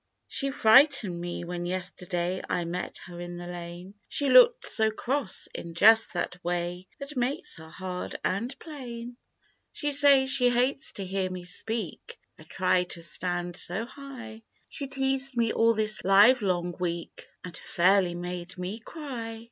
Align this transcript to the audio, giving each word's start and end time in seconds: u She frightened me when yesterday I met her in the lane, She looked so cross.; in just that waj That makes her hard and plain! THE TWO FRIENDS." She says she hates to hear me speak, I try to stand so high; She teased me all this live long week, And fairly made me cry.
u 0.01 0.07
She 0.29 0.49
frightened 0.49 1.21
me 1.21 1.43
when 1.43 1.63
yesterday 1.67 2.41
I 2.49 2.65
met 2.65 2.97
her 3.05 3.19
in 3.21 3.37
the 3.37 3.45
lane, 3.45 3.93
She 4.09 4.29
looked 4.31 4.67
so 4.67 4.89
cross.; 4.89 5.47
in 5.53 5.75
just 5.75 6.13
that 6.13 6.41
waj 6.43 6.87
That 6.99 7.15
makes 7.15 7.57
her 7.57 7.69
hard 7.69 8.19
and 8.23 8.57
plain! 8.57 9.09
THE 9.09 9.09
TWO 9.09 9.09
FRIENDS." 9.09 9.15
She 9.73 9.91
says 9.91 10.31
she 10.31 10.49
hates 10.49 10.91
to 10.93 11.05
hear 11.05 11.29
me 11.29 11.43
speak, 11.43 12.17
I 12.39 12.43
try 12.49 12.85
to 12.85 13.01
stand 13.03 13.55
so 13.57 13.85
high; 13.85 14.41
She 14.71 14.87
teased 14.87 15.37
me 15.37 15.53
all 15.53 15.75
this 15.75 16.03
live 16.03 16.41
long 16.41 16.73
week, 16.79 17.27
And 17.43 17.55
fairly 17.55 18.15
made 18.15 18.57
me 18.57 18.79
cry. 18.79 19.39